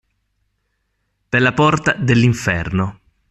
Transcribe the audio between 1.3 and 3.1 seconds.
la porta dell'inferno.